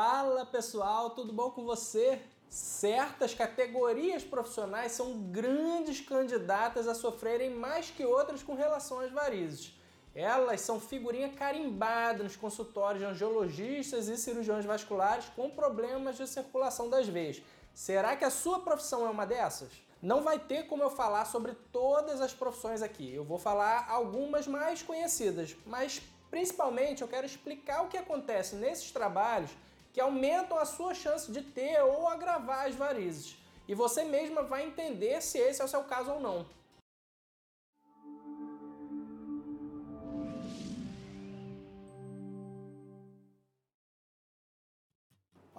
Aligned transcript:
Fala 0.00 0.46
pessoal, 0.46 1.10
tudo 1.10 1.32
bom 1.32 1.50
com 1.50 1.64
você? 1.64 2.22
Certas 2.48 3.34
categorias 3.34 4.22
profissionais 4.22 4.92
são 4.92 5.22
grandes 5.32 6.00
candidatas 6.00 6.86
a 6.86 6.94
sofrerem 6.94 7.50
mais 7.50 7.90
que 7.90 8.04
outras 8.04 8.40
com 8.40 8.54
relação 8.54 9.00
às 9.00 9.10
varizes. 9.10 9.74
Elas 10.14 10.60
são 10.60 10.78
figurinha 10.78 11.30
carimbada 11.30 12.22
nos 12.22 12.36
consultórios 12.36 13.00
de 13.00 13.06
angiologistas 13.10 14.06
e 14.06 14.16
cirurgiões 14.16 14.64
vasculares 14.64 15.24
com 15.34 15.50
problemas 15.50 16.16
de 16.16 16.28
circulação 16.28 16.88
das 16.88 17.08
veias. 17.08 17.42
Será 17.74 18.14
que 18.14 18.24
a 18.24 18.30
sua 18.30 18.60
profissão 18.60 19.04
é 19.04 19.10
uma 19.10 19.26
dessas? 19.26 19.72
Não 20.00 20.22
vai 20.22 20.38
ter 20.38 20.68
como 20.68 20.84
eu 20.84 20.90
falar 20.90 21.24
sobre 21.24 21.54
todas 21.72 22.20
as 22.20 22.32
profissões 22.32 22.82
aqui. 22.82 23.12
Eu 23.12 23.24
vou 23.24 23.36
falar 23.36 23.88
algumas 23.90 24.46
mais 24.46 24.80
conhecidas, 24.80 25.56
mas 25.66 26.00
principalmente 26.30 27.02
eu 27.02 27.08
quero 27.08 27.26
explicar 27.26 27.82
o 27.82 27.88
que 27.88 27.98
acontece 27.98 28.54
nesses 28.54 28.92
trabalhos 28.92 29.50
que 29.92 30.00
aumentam 30.00 30.58
a 30.58 30.64
sua 30.64 30.94
chance 30.94 31.30
de 31.30 31.42
ter 31.42 31.80
ou 31.82 32.08
agravar 32.08 32.66
as 32.66 32.74
varizes. 32.74 33.36
E 33.66 33.74
você 33.74 34.04
mesma 34.04 34.42
vai 34.42 34.64
entender 34.64 35.20
se 35.22 35.38
esse 35.38 35.60
é 35.60 35.64
o 35.64 35.68
seu 35.68 35.84
caso 35.84 36.12
ou 36.12 36.20
não. 36.20 36.46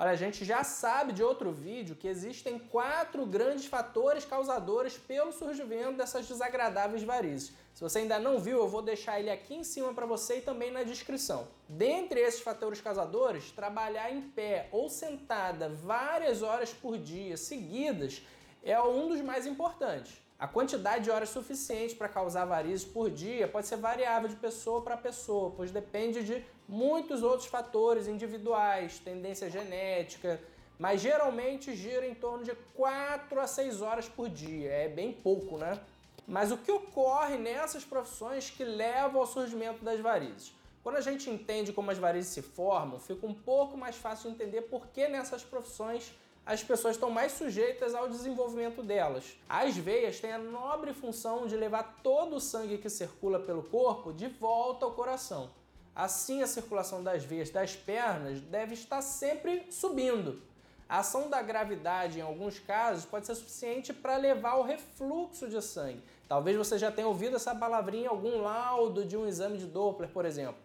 Olha, 0.02 0.12
a 0.12 0.16
gente 0.16 0.46
já 0.46 0.64
sabe 0.64 1.12
de 1.12 1.22
outro 1.22 1.52
vídeo 1.52 1.94
que 1.94 2.08
existem 2.08 2.58
quatro 2.58 3.26
grandes 3.26 3.66
fatores 3.66 4.24
causadores 4.24 4.98
pelo 4.98 5.34
surgimento 5.34 5.98
dessas 5.98 6.26
desagradáveis 6.26 7.04
varizes. 7.04 7.52
Se 7.74 7.82
você 7.82 8.00
ainda 8.00 8.18
não 8.18 8.40
viu, 8.40 8.60
eu 8.60 8.70
vou 8.70 8.82
deixar 8.82 9.20
ele 9.20 9.30
aqui 9.30 9.56
em 9.56 9.64
cima 9.66 9.94
para 9.94 10.06
você 10.06 10.38
e 10.38 10.42
também 10.42 10.72
na 10.72 10.84
descrição. 10.84 11.50
Dentre 11.68 12.22
esses 12.22 12.40
fatores 12.40 12.80
causadores, 12.80 13.52
trabalhar 13.52 14.10
em 14.10 14.22
pé 14.22 14.70
ou 14.72 14.88
sentada 14.88 15.68
várias 15.68 16.42
horas 16.42 16.72
por 16.72 16.98
dia 16.98 17.36
seguidas 17.36 18.22
é 18.64 18.82
um 18.82 19.10
dos 19.10 19.20
mais 19.20 19.46
importantes. 19.46 20.18
A 20.40 20.48
quantidade 20.48 21.04
de 21.04 21.12
horas 21.12 21.28
suficiente 21.30 21.94
para 21.94 22.08
causar 22.08 22.46
varizes 22.46 22.86
por 22.86 23.10
dia 23.10 23.46
pode 23.46 23.68
ser 23.68 23.76
variável 23.76 24.30
de 24.30 24.38
pessoa 24.38 24.82
para 24.82 24.96
pessoa, 24.96 25.52
pois 25.52 25.70
depende 25.70 26.24
de 26.24 26.46
muitos 26.66 27.22
outros 27.24 27.50
fatores 27.50 28.08
individuais, 28.08 29.00
tendência 29.00 29.50
genética, 29.50 30.40
mas 30.78 31.02
geralmente 31.02 31.76
gira 31.76 32.08
em 32.08 32.16
torno 32.16 32.46
de 32.46 32.56
4 32.74 33.38
a 33.38 33.46
6 33.46 33.82
horas 33.82 34.08
por 34.08 34.30
dia. 34.30 34.72
É 34.72 34.88
bem 34.88 35.12
pouco, 35.12 35.58
né? 35.58 35.78
Mas 36.26 36.54
o 36.54 36.58
que 36.58 36.72
ocorre 36.72 37.38
nessas 37.38 37.84
profissões 37.84 38.50
que 38.50 38.64
levam 38.64 39.20
ao 39.20 39.28
surgimento 39.28 39.84
das 39.84 40.00
varizes? 40.00 40.56
Quando 40.82 40.96
a 40.96 41.02
gente 41.02 41.30
entende 41.30 41.74
como 41.74 41.92
as 41.92 41.98
varizes 41.98 42.32
se 42.32 42.42
formam, 42.42 42.98
fica 42.98 43.28
um 43.28 43.34
pouco 43.34 43.76
mais 43.76 43.98
fácil 43.98 44.30
de 44.30 44.36
entender 44.38 44.62
por 44.62 44.88
que 44.88 45.10
nessas 45.10 45.44
profissões 45.44 46.14
as 46.50 46.64
pessoas 46.64 46.96
estão 46.96 47.12
mais 47.12 47.34
sujeitas 47.34 47.94
ao 47.94 48.10
desenvolvimento 48.10 48.82
delas. 48.82 49.38
As 49.48 49.78
veias 49.78 50.20
têm 50.20 50.32
a 50.32 50.40
nobre 50.40 50.96
função 50.96 51.46
de 51.46 51.56
levar 51.56 52.00
todo 52.02 52.38
o 52.38 52.42
sangue 52.42 52.80
que 52.80 52.90
circula 52.90 53.40
pelo 53.40 53.62
corpo 53.62 54.12
de 54.12 54.28
volta 54.28 54.84
ao 54.84 54.94
coração. 54.94 55.52
Assim, 55.96 56.42
a 56.42 56.48
circulação 56.48 57.04
das 57.04 57.24
veias 57.24 57.52
das 57.52 57.76
pernas 57.76 58.42
deve 58.42 58.74
estar 58.74 59.04
sempre 59.04 59.68
subindo. 59.70 60.42
A 60.88 61.02
ação 61.02 61.30
da 61.30 61.40
gravidade, 61.40 62.18
em 62.18 62.24
alguns 62.24 62.58
casos, 62.58 63.06
pode 63.06 63.28
ser 63.28 63.36
suficiente 63.36 63.94
para 63.94 64.18
levar 64.18 64.54
ao 64.54 64.64
refluxo 64.64 65.48
de 65.48 65.62
sangue. 65.62 66.04
Talvez 66.28 66.58
você 66.58 66.80
já 66.80 66.92
tenha 66.92 67.08
ouvido 67.08 67.36
essa 67.36 67.54
palavrinha 67.54 68.06
em 68.06 68.08
algum 68.08 68.42
laudo 68.42 69.06
de 69.06 69.16
um 69.16 69.28
exame 69.28 69.60
de 69.60 69.68
Doppler, 69.68 70.10
por 70.10 70.26
exemplo, 70.26 70.60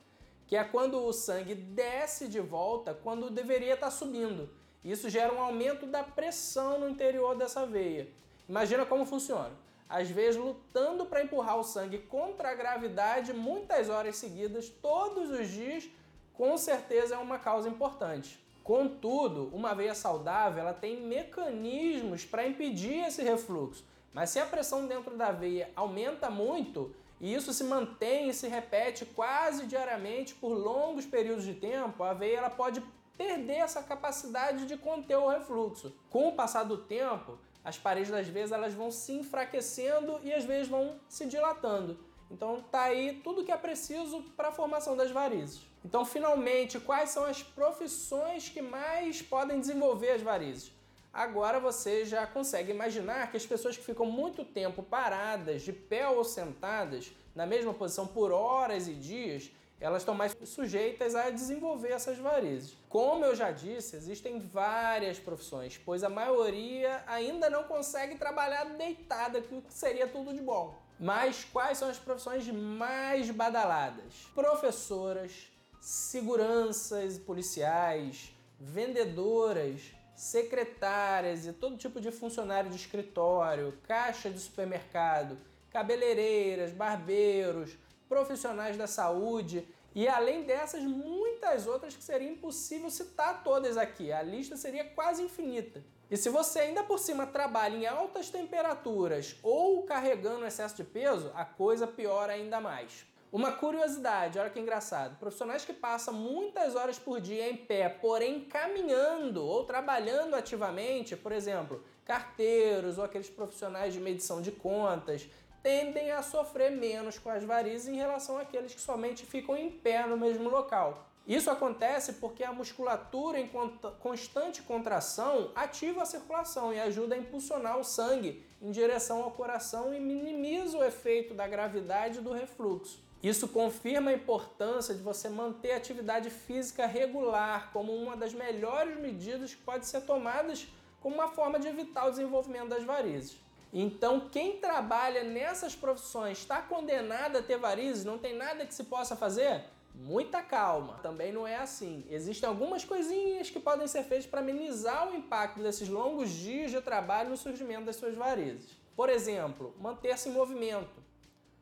que 0.47 0.57
é 0.57 0.65
quando 0.65 1.05
o 1.05 1.12
sangue 1.12 1.55
desce 1.55 2.27
de 2.27 2.41
volta 2.41 2.95
quando 2.95 3.29
deveria 3.29 3.75
estar 3.75 3.91
subindo. 3.91 4.64
Isso 4.85 5.09
gera 5.09 5.33
um 5.33 5.41
aumento 5.41 5.87
da 5.87 6.03
pressão 6.03 6.79
no 6.79 6.89
interior 6.89 7.35
dessa 7.35 7.65
veia. 7.65 8.07
Imagina 8.49 8.85
como 8.85 9.07
funciona. 9.07 9.53
As 9.89 10.11
veias 10.11 10.37
lutando 10.37 11.07
para 11.07 11.23
empurrar 11.23 11.59
o 11.59 11.65
sangue 11.65 11.99
contra 11.99 12.50
a 12.50 12.55
gravidade 12.55 13.33
muitas 13.33 13.89
horas 13.89 14.17
seguidas, 14.17 14.69
todos 14.69 15.31
os 15.31 15.49
dias, 15.49 15.89
com 16.34 16.56
certeza 16.59 17.15
é 17.15 17.19
uma 17.19 17.39
causa 17.39 17.69
importante. 17.69 18.39
Contudo, 18.62 19.50
uma 19.53 19.75
veia 19.75 19.94
saudável 19.94 20.61
ela 20.61 20.73
tem 20.75 21.00
mecanismos 21.00 22.25
para 22.25 22.47
impedir 22.47 23.06
esse 23.06 23.23
refluxo. 23.23 23.84
Mas 24.12 24.31
se 24.31 24.39
a 24.39 24.47
pressão 24.47 24.87
dentro 24.87 25.17
da 25.17 25.33
veia 25.33 25.71
aumenta 25.75 26.31
muito, 26.31 26.94
e 27.21 27.33
isso 27.34 27.53
se 27.53 27.65
mantém 27.65 28.28
e 28.28 28.34
se 28.34 28.49
repete 28.49 29.05
quase 29.05 29.67
diariamente 29.67 30.34
por 30.34 30.53
longos 30.53 31.06
períodos 31.06 31.44
de 31.44 31.55
tempo, 31.55 32.03
a 32.03 32.12
veia 32.12 32.39
ela 32.39 32.50
pode 32.50 32.83
perder 33.16 33.58
essa 33.58 33.82
capacidade 33.82 34.66
de 34.66 34.76
conter 34.76 35.16
o 35.16 35.28
refluxo. 35.28 35.94
Com 36.10 36.28
o 36.28 36.32
passar 36.32 36.64
do 36.64 36.78
tempo, 36.78 37.38
as 37.64 37.78
paredes 37.78 38.10
das 38.10 38.28
veias 38.28 38.52
elas 38.52 38.75
vão 38.75 38.91
se 38.91 39.12
enfraquecendo 39.12 40.20
e 40.22 40.32
as 40.32 40.44
veias 40.44 40.69
vão 40.69 41.00
se 41.08 41.26
dilatando. 41.26 41.98
Então 42.30 42.62
tá 42.62 42.84
aí 42.84 43.20
tudo 43.22 43.44
que 43.44 43.52
é 43.52 43.56
preciso 43.56 44.22
para 44.36 44.48
a 44.48 44.52
formação 44.52 44.97
das 44.97 45.10
varizes. 45.10 45.62
Então, 45.84 46.04
finalmente, 46.04 46.80
quais 46.80 47.10
são 47.10 47.25
as 47.25 47.42
profissões 47.42 48.48
que 48.48 48.62
mais 48.62 49.20
podem 49.20 49.60
desenvolver 49.60 50.12
as 50.12 50.22
varizes? 50.22 50.72
Agora 51.12 51.60
você 51.60 52.04
já 52.04 52.26
consegue 52.26 52.72
imaginar 52.72 53.31
que 53.31 53.36
as 53.36 53.46
pessoas 53.46 53.76
que 53.76 53.84
ficam 53.84 54.06
muito 54.06 54.44
tempo 54.44 54.82
paradas, 54.82 55.62
de 55.62 55.72
pé 55.72 56.08
ou 56.08 56.25
sentadas, 56.25 57.12
na 57.34 57.46
mesma 57.46 57.72
posição 57.72 58.06
por 58.06 58.32
horas 58.32 58.88
e 58.88 58.94
dias, 58.94 59.50
elas 59.84 60.00
estão 60.00 60.15
mais 60.15 60.34
sujeitas 60.47 61.15
a 61.15 61.28
desenvolver 61.28 61.91
essas 61.91 62.17
varizes. 62.17 62.75
Como 62.89 63.22
eu 63.22 63.34
já 63.37 63.50
disse, 63.50 63.97
existem 63.97 64.39
várias 64.39 65.19
profissões, 65.19 65.78
pois 65.84 66.03
a 66.03 66.09
maioria 66.09 67.05
ainda 67.06 67.50
não 67.50 67.65
consegue 67.65 68.17
trabalhar 68.17 68.65
deitada, 68.65 69.43
que 69.43 69.62
seria 69.69 70.09
tudo 70.09 70.33
de 70.33 70.41
bom. 70.41 70.75
Mas 70.99 71.44
quais 71.44 71.77
são 71.77 71.91
as 71.91 71.99
profissões 71.99 72.49
mais 72.49 73.31
badaladas? 73.31 74.27
Professoras, 74.34 75.53
seguranças 75.83 77.19
policiais, 77.19 78.34
vendedoras, 78.59 79.83
secretárias 80.17 81.47
e 81.47 81.53
todo 81.53 81.77
tipo 81.77 82.00
de 82.00 82.11
funcionário 82.11 82.71
de 82.71 82.77
escritório, 82.77 83.77
caixa 83.87 84.31
de 84.31 84.41
supermercado, 84.41 85.37
cabeleireiras, 85.71 86.73
barbeiros, 86.73 87.77
profissionais 88.09 88.77
da 88.77 88.87
saúde 88.87 89.67
e 89.94 90.09
além 90.09 90.43
dessas, 90.43 90.82
muitas 90.82 91.66
outras 91.66 91.94
que 91.94 92.03
seria 92.03 92.28
impossível 92.28 92.91
citar 92.91 93.44
todas 93.44 93.77
aqui. 93.77 94.10
A 94.10 94.22
lista 94.22 94.56
seria 94.56 94.84
quase 94.84 95.22
infinita. 95.22 95.84
E 96.10 96.16
se 96.16 96.28
você 96.28 96.60
ainda 96.60 96.82
por 96.82 96.99
cima 96.99 97.27
trabalha 97.27 97.77
em 97.77 97.87
altas 97.87 98.28
temperaturas 98.28 99.37
ou 99.43 99.84
carregando 99.84 100.44
excesso 100.44 100.77
de 100.77 100.84
peso, 100.84 101.31
a 101.34 101.44
coisa 101.44 101.87
piora 101.87 102.32
ainda 102.32 102.60
mais. 102.60 103.06
Uma 103.32 103.50
curiosidade, 103.50 104.38
olha 104.38 104.50
que 104.50 104.60
engraçado. 104.60 105.19
Profissionais 105.19 105.65
que 105.65 105.72
passam 105.72 106.15
muitas 106.15 106.76
horas 106.76 107.00
por 107.00 107.21
dia 107.21 107.50
em 107.50 107.56
pé, 107.56 107.88
porém 107.88 108.44
caminhando 108.44 109.44
ou 109.44 109.65
trabalhando 109.65 110.34
ativamente, 110.34 111.16
por 111.16 111.32
exemplo, 111.32 111.82
carteiros 112.05 112.97
ou 112.97 113.05
aqueles 113.05 113.28
profissionais 113.28 113.93
de 113.93 113.99
medição 113.99 114.41
de 114.41 114.53
contas, 114.53 115.28
tendem 115.64 116.10
a 116.10 116.22
sofrer 116.22 116.70
menos 116.70 117.19
com 117.19 117.30
as 117.30 117.42
varizes 117.42 117.88
em 117.88 117.97
relação 117.97 118.36
àqueles 118.36 118.75
que 118.75 118.80
somente 118.82 119.25
ficam 119.25 119.56
em 119.56 119.70
pé 119.70 120.06
no 120.06 120.14
mesmo 120.14 120.50
local. 120.50 121.08
Isso 121.26 121.50
acontece 121.50 122.12
porque 122.14 122.44
a 122.44 122.52
musculatura 122.52 123.41
em 123.41 123.50
constante 123.98 124.60
contração 124.60 125.50
ativa 125.56 126.02
a 126.02 126.04
circulação 126.04 126.70
e 126.70 126.78
ajuda 126.78 127.14
a 127.14 127.19
impulsionar 127.19 127.78
o 127.78 127.82
sangue 127.82 128.44
em 128.60 128.70
direção 128.70 129.22
ao 129.22 129.30
coração 129.30 129.94
e 129.94 129.98
minimiza 129.98 130.76
o 130.76 130.84
efeito 130.84 131.32
da 131.32 131.48
gravidade 131.48 132.20
do 132.20 132.34
refluxo. 132.34 133.02
Isso 133.22 133.48
confirma 133.48 134.10
a 134.10 134.14
importância 134.14 134.94
de 134.94 135.02
você 135.02 135.31
manter 135.31 135.72
a 135.72 135.76
atividade 135.78 136.28
física 136.28 136.84
regular 136.84 137.72
como 137.72 137.91
uma 137.96 138.14
das 138.14 138.34
melhores 138.34 139.00
medidas 139.00 139.55
que 139.55 139.62
pode 139.62 139.87
ser 139.87 140.02
tomadas 140.02 140.69
como 141.00 141.14
uma 141.14 141.28
forma 141.28 141.58
de 141.58 141.69
evitar 141.69 142.06
o 142.06 142.10
desenvolvimento 142.10 142.69
das 142.69 142.84
varizes. 142.84 143.43
Então, 143.76 144.29
quem 144.31 144.59
trabalha 144.59 145.25
nessas 145.25 145.75
profissões 145.75 146.38
está 146.38 146.62
condenado 146.62 147.38
a 147.38 147.43
ter 147.43 147.59
varizes, 147.59 148.05
não 148.05 148.17
tem 148.17 148.32
nada 148.32 148.65
que 148.65 148.73
se 148.73 148.85
possa 148.85 149.17
fazer? 149.17 149.65
Muita 149.93 150.43
calma, 150.43 151.00
também 151.03 151.32
não 151.32 151.44
é 151.44 151.56
assim. 151.56 152.06
Existem 152.09 152.49
algumas 152.49 152.85
coisinhas 152.85 153.50
que 153.50 153.59
podem 153.59 153.88
ser 153.88 154.05
feitas 154.05 154.26
para 154.26 154.43
minimizar 154.43 155.11
o 155.11 155.17
impacto 155.17 155.61
desses 155.61 155.88
longos 155.88 156.31
dias 156.31 156.71
de 156.71 156.81
trabalho 156.81 157.31
no 157.31 157.37
surgimento 157.37 157.87
das 157.87 157.97
suas 157.97 158.15
varizes. 158.15 158.79
Por 158.94 159.09
exemplo, 159.09 159.75
manter-se 159.81 160.29
em 160.29 160.32
movimento. 160.32 161.03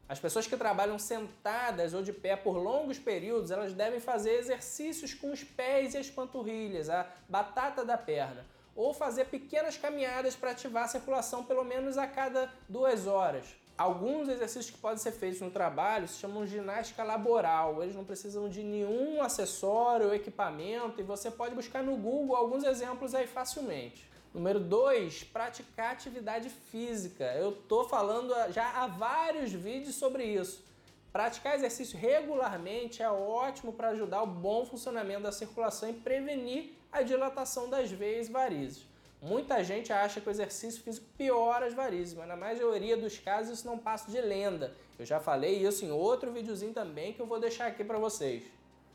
As 0.06 0.20
pessoas 0.20 0.46
que 0.46 0.56
trabalham 0.56 0.98
sentadas 0.98 1.94
ou 1.94 2.02
de 2.02 2.12
pé 2.12 2.36
por 2.36 2.58
longos 2.58 2.98
períodos, 2.98 3.50
elas 3.50 3.72
devem 3.72 4.00
fazer 4.00 4.32
exercícios 4.32 5.14
com 5.14 5.32
os 5.32 5.42
pés 5.42 5.94
e 5.94 5.98
as 5.98 6.10
panturrilhas, 6.10 6.90
a 6.90 7.10
batata 7.26 7.82
da 7.86 7.96
perna 7.96 8.44
ou 8.74 8.94
fazer 8.94 9.26
pequenas 9.26 9.76
caminhadas 9.76 10.34
para 10.34 10.50
ativar 10.50 10.84
a 10.84 10.88
circulação 10.88 11.44
pelo 11.44 11.64
menos 11.64 11.98
a 11.98 12.06
cada 12.06 12.50
duas 12.68 13.06
horas. 13.06 13.44
Alguns 13.76 14.28
exercícios 14.28 14.70
que 14.70 14.78
podem 14.78 14.98
ser 14.98 15.12
feitos 15.12 15.40
no 15.40 15.50
trabalho 15.50 16.06
se 16.06 16.18
chamam 16.18 16.46
ginástica 16.46 17.02
laboral. 17.02 17.82
Eles 17.82 17.96
não 17.96 18.04
precisam 18.04 18.48
de 18.48 18.62
nenhum 18.62 19.22
acessório 19.22 20.08
ou 20.08 20.14
equipamento 20.14 21.00
e 21.00 21.04
você 21.04 21.30
pode 21.30 21.54
buscar 21.54 21.82
no 21.82 21.96
Google 21.96 22.36
alguns 22.36 22.64
exemplos 22.64 23.14
aí 23.14 23.26
facilmente. 23.26 24.08
Número 24.32 24.60
2, 24.60 25.24
praticar 25.24 25.92
atividade 25.92 26.48
física. 26.48 27.24
Eu 27.34 27.52
tô 27.52 27.84
falando 27.84 28.32
já 28.52 28.70
há 28.70 28.86
vários 28.86 29.52
vídeos 29.52 29.94
sobre 29.96 30.24
isso. 30.24 30.64
Praticar 31.12 31.54
exercício 31.54 31.98
regularmente 31.98 33.02
é 33.02 33.10
ótimo 33.10 33.72
para 33.72 33.88
ajudar 33.88 34.22
o 34.22 34.26
bom 34.26 34.64
funcionamento 34.64 35.24
da 35.24 35.32
circulação 35.32 35.90
e 35.90 35.92
prevenir 35.92 36.72
a 36.92 37.02
dilatação 37.02 37.70
das 37.70 37.90
veias 37.90 38.28
varizes. 38.28 38.86
Muita 39.20 39.62
gente 39.64 39.92
acha 39.92 40.20
que 40.20 40.28
o 40.28 40.30
exercício 40.30 40.82
físico 40.82 41.06
piora 41.16 41.66
as 41.66 41.72
varizes, 41.72 42.12
mas 42.12 42.26
na 42.26 42.36
maioria 42.36 42.96
dos 42.96 43.18
casos 43.18 43.58
isso 43.58 43.66
não 43.66 43.78
passa 43.78 44.10
de 44.10 44.20
lenda. 44.20 44.76
Eu 44.98 45.06
já 45.06 45.20
falei 45.20 45.64
isso 45.64 45.84
em 45.84 45.92
outro 45.92 46.32
videozinho 46.32 46.72
também 46.72 47.12
que 47.12 47.20
eu 47.20 47.26
vou 47.26 47.40
deixar 47.40 47.68
aqui 47.68 47.82
para 47.82 47.98
vocês. 47.98 48.42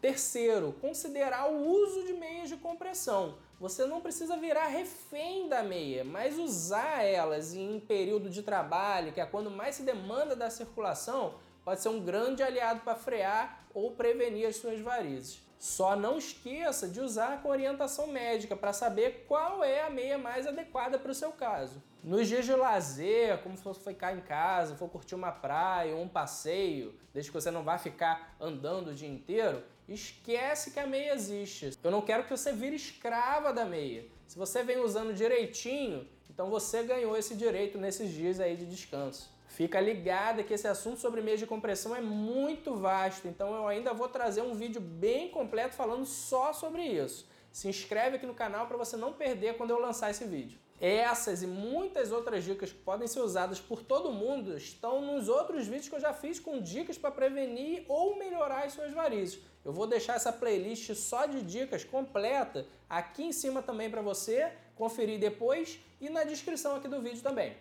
Terceiro, 0.02 0.76
considerar 0.80 1.50
o 1.50 1.66
uso 1.66 2.04
de 2.06 2.14
meias 2.14 2.50
de 2.50 2.58
compressão. 2.58 3.38
Você 3.60 3.86
não 3.86 4.02
precisa 4.02 4.38
virar 4.38 4.68
refém 4.68 5.50
da 5.50 5.64
meia, 5.64 6.04
mas 6.04 6.38
usar 6.38 7.04
elas 7.04 7.56
em 7.56 7.80
período 7.80 8.30
de 8.30 8.44
trabalho, 8.44 9.12
que 9.12 9.20
é 9.20 9.26
quando 9.26 9.50
mais 9.50 9.76
se 9.76 9.82
demanda 9.82 10.36
da 10.36 10.50
circulação, 10.50 11.36
pode 11.66 11.82
ser 11.82 11.90
um 11.90 12.00
grande 12.00 12.44
aliado 12.44 12.82
para 12.82 12.96
frear 12.96 13.66
ou 13.74 13.92
prevenir 13.92 14.48
as 14.48 14.58
suas 14.58 14.80
varizes. 14.80 15.47
Só 15.60 15.96
não 15.96 16.18
esqueça 16.18 16.88
de 16.88 17.02
usar 17.02 17.42
com 17.42 17.50
orientação 17.50 18.08
médica 18.08 18.56
para 18.56 18.74
saber 18.74 19.26
qual 19.28 19.64
é 19.64 19.82
a 19.82 19.90
meia 19.90 20.18
mais 20.18 20.46
adequada 20.46 21.00
para 21.00 21.12
o 21.12 21.16
seu 21.16 21.32
caso. 21.32 21.82
Nos 22.04 22.28
dias 22.28 22.46
de 22.46 22.54
lazer, 22.54 23.40
como 23.40 23.58
for 23.58 23.74
ficar 23.74 24.14
em 24.14 24.22
casa, 24.22 24.76
for 24.76 24.88
curtir 24.88 25.16
uma 25.16 25.32
praia 25.32 25.96
ou 25.96 26.04
um 26.04 26.08
passeio, 26.08 26.94
desde 27.14 27.32
que 27.32 27.36
você 27.40 27.50
não 27.50 27.64
vá 27.64 27.78
ficar 27.78 28.36
andando 28.40 28.90
o 28.90 28.94
dia 28.94 29.10
inteiro, 29.10 29.64
esquece 29.88 30.72
que 30.72 30.80
a 30.80 30.88
meia 30.88 31.14
existe. 31.14 31.78
Eu 31.84 31.92
não 31.92 32.02
quero 32.02 32.24
que 32.24 32.32
você 32.32 32.52
vire 32.52 32.76
escrava 32.76 33.54
da 33.54 33.66
meia. 33.66 34.06
Se 34.28 34.38
você 34.38 34.64
vem 34.64 34.80
usando 34.80 35.14
direitinho, 35.14 36.08
então 36.30 36.50
você 36.50 36.84
ganhou 36.84 37.16
esse 37.18 37.36
direito 37.36 37.78
nesses 37.78 38.12
dias 38.12 38.40
aí 38.40 38.56
de 38.56 38.66
descanso. 38.66 39.32
Fica 39.48 39.80
ligado 39.80 40.44
que 40.44 40.54
esse 40.54 40.68
assunto 40.68 41.00
sobre 41.00 41.22
meias 41.22 41.40
de 41.40 41.48
compressão 41.48 41.96
é 41.96 42.02
muito 42.02 42.76
vasto, 42.76 43.28
então 43.28 43.56
eu 43.56 43.68
ainda 43.68 43.92
vou 43.94 44.08
trazer 44.08 44.42
um 44.42 44.54
vídeo 44.54 44.80
bem 44.80 45.30
completo 45.30 45.74
falando 45.74 46.06
só 46.06 46.54
sobre 46.54 46.84
isso. 46.84 47.28
Se 47.52 47.68
inscreve 47.68 48.18
aqui 48.18 48.26
no 48.28 48.36
canal 48.36 48.68
para 48.68 48.78
você 48.78 48.96
não 48.96 49.14
perder 49.14 49.58
quando 49.58 49.72
eu 49.72 49.80
lançar 49.80 50.12
esse 50.12 50.26
vídeo. 50.26 50.60
Essas 50.80 51.42
e 51.42 51.48
muitas 51.48 52.12
outras 52.12 52.44
dicas 52.44 52.72
que 52.72 52.78
podem 52.78 53.08
ser 53.08 53.22
usadas 53.22 53.60
por 53.60 53.82
todo 53.82 54.12
mundo 54.12 54.56
estão 54.56 55.02
nos 55.02 55.28
outros 55.28 55.66
vídeos 55.66 55.90
que 55.90 55.96
eu 55.96 56.00
já 56.00 56.14
fiz 56.14 56.40
com 56.40 56.62
dicas 56.62 57.00
para 57.00 57.10
prevenir 57.10 57.84
ou 57.88 58.16
melhorar 58.16 58.66
as 58.66 58.74
suas 58.74 58.94
varizes. 58.94 59.40
Eu 59.66 59.74
vou 59.74 59.88
deixar 59.88 60.16
essa 60.16 60.32
playlist 60.32 60.94
só 60.94 61.26
de 61.26 61.42
dicas 61.42 61.84
completa 61.84 62.68
aqui 62.88 63.24
em 63.24 63.32
cima 63.32 63.64
também 63.64 63.90
para 63.90 64.02
você 64.02 64.54
conferir 64.76 65.20
depois 65.20 65.80
e 66.00 66.10
na 66.10 66.24
descrição 66.24 66.76
aqui 66.76 66.88
do 66.88 67.02
vídeo 67.02 67.24
também. 67.24 67.58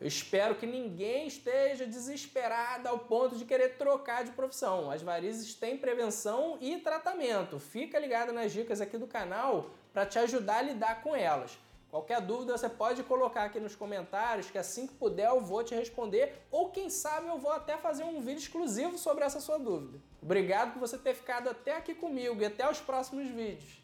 Eu 0.00 0.06
espero 0.06 0.54
que 0.54 0.64
ninguém 0.64 1.26
esteja 1.26 1.84
desesperado 1.84 2.88
ao 2.88 3.00
ponto 3.00 3.36
de 3.36 3.44
querer 3.44 3.76
trocar 3.76 4.24
de 4.24 4.30
profissão. 4.30 4.90
As 4.90 5.02
varizes 5.02 5.54
têm 5.54 5.76
prevenção 5.76 6.56
e 6.60 6.78
tratamento. 6.78 7.58
Fica 7.58 7.98
ligado 7.98 8.32
nas 8.32 8.52
dicas 8.52 8.80
aqui 8.80 8.96
do 8.96 9.08
canal 9.08 9.70
para 9.92 10.06
te 10.06 10.20
ajudar 10.20 10.58
a 10.58 10.62
lidar 10.62 11.02
com 11.02 11.14
elas. 11.14 11.58
Qualquer 11.90 12.20
dúvida 12.20 12.56
você 12.56 12.68
pode 12.68 13.02
colocar 13.02 13.44
aqui 13.44 13.58
nos 13.58 13.74
comentários 13.74 14.48
que 14.48 14.56
assim 14.56 14.86
que 14.86 14.94
puder 14.94 15.28
eu 15.28 15.40
vou 15.40 15.64
te 15.64 15.74
responder 15.74 16.40
ou 16.50 16.70
quem 16.70 16.88
sabe 16.88 17.26
eu 17.26 17.36
vou 17.36 17.50
até 17.50 17.76
fazer 17.76 18.04
um 18.04 18.20
vídeo 18.20 18.38
exclusivo 18.38 18.96
sobre 18.96 19.24
essa 19.24 19.40
sua 19.40 19.58
dúvida. 19.58 19.98
Obrigado 20.22 20.74
por 20.74 20.80
você 20.80 20.96
ter 20.96 21.14
ficado 21.14 21.50
até 21.50 21.76
aqui 21.76 21.92
comigo 21.92 22.40
e 22.40 22.44
até 22.44 22.70
os 22.70 22.80
próximos 22.80 23.28
vídeos. 23.28 23.82